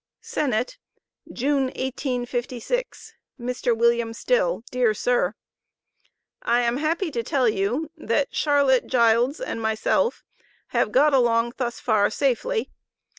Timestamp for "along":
11.13-11.53